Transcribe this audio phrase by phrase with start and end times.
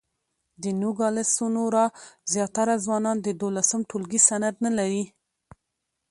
[0.61, 1.85] د نوګالس سونورا
[2.33, 5.03] زیاتره ځوانان د دولسم ټولګي سند نه لري.